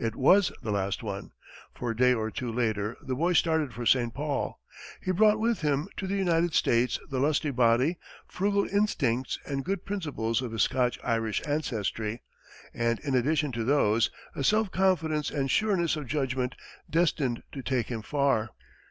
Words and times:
It 0.00 0.16
was 0.16 0.50
the 0.62 0.70
last 0.70 1.02
one, 1.02 1.32
for 1.74 1.90
a 1.90 1.94
day 1.96 2.14
or 2.14 2.30
two 2.30 2.50
later 2.50 2.96
the 3.02 3.14
boy 3.14 3.34
started 3.34 3.74
for 3.74 3.84
St. 3.84 4.14
Paul. 4.14 4.58
He 5.02 5.10
brought 5.10 5.38
with 5.38 5.60
him 5.60 5.86
to 5.98 6.06
the 6.06 6.16
United 6.16 6.54
States 6.54 6.98
the 7.10 7.20
lusty 7.20 7.50
body, 7.50 7.98
frugal 8.26 8.66
instincts 8.66 9.38
and 9.44 9.66
good 9.66 9.84
principles 9.84 10.40
of 10.40 10.52
his 10.52 10.62
Scotch 10.62 10.98
Irish 11.04 11.42
ancestry, 11.46 12.22
and, 12.72 12.98
in 13.00 13.14
addition 13.14 13.52
to 13.52 13.64
those, 13.64 14.10
a 14.34 14.42
self 14.42 14.70
confidence 14.72 15.30
and 15.30 15.50
sureness 15.50 15.94
of 15.94 16.06
judgment 16.06 16.54
destined 16.88 17.42
to 17.52 17.60
take 17.60 17.88
him 17.88 18.00
far. 18.00 18.52